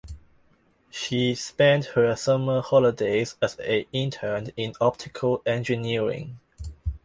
[0.89, 6.39] She spent her summer holidays as an intern in optical engineering.